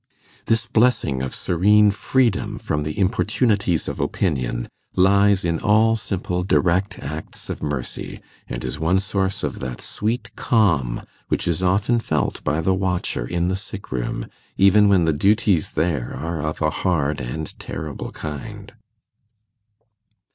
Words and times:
This 0.47 0.65
blessing 0.65 1.21
of 1.21 1.31
serene 1.35 1.91
freedom 1.91 2.57
from 2.57 2.81
the 2.81 2.97
importunities 2.97 3.87
of 3.87 3.99
opinion 3.99 4.67
lies 4.95 5.45
in 5.45 5.59
all 5.59 5.95
simple 5.95 6.41
direct 6.43 6.97
acts 6.97 7.51
of 7.51 7.61
mercy, 7.61 8.19
and 8.47 8.65
is 8.65 8.79
one 8.79 8.99
source 8.99 9.43
of 9.43 9.59
that 9.59 9.79
sweet 9.79 10.35
calm 10.35 11.03
which 11.27 11.47
is 11.47 11.61
often 11.61 11.99
felt 11.99 12.43
by 12.43 12.61
the 12.61 12.73
watcher 12.73 13.27
in 13.27 13.47
the 13.47 13.55
sick 13.55 13.91
room, 13.91 14.25
even 14.57 14.89
when 14.89 15.05
the 15.05 15.13
duties 15.13 15.73
there 15.73 16.15
are 16.15 16.41
of 16.41 16.63
a 16.63 16.71
hard 16.71 17.21
and 17.21 17.53
terrible 17.59 18.09
kind. 18.09 18.73